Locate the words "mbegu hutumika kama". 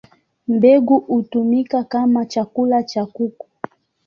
0.47-2.25